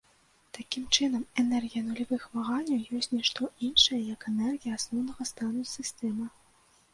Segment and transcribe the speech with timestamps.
[0.57, 6.27] Такім чынам, энергія нулявых ваганняў ёсць ні што іншае, як энергія асноўнага стану сістэмы.